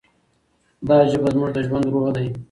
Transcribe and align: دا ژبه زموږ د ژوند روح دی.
دا 0.87 0.97
ژبه 1.11 1.29
زموږ 1.33 1.49
د 1.53 1.57
ژوند 1.67 1.85
روح 1.93 2.07
دی. 2.15 2.27